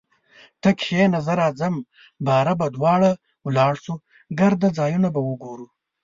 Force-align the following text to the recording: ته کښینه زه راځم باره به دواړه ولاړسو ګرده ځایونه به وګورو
ته 0.61 0.69
کښینه 0.79 1.19
زه 1.27 1.33
راځم 1.41 1.75
باره 2.27 2.53
به 2.59 2.67
دواړه 2.75 3.11
ولاړسو 3.45 3.93
ګرده 4.39 4.69
ځایونه 4.79 5.07
به 5.15 5.21
وګورو 5.29 5.67